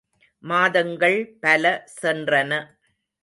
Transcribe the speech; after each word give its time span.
மாதங்கள் 0.43 1.17
பல 1.39 1.63
சென்றன. 2.01 2.51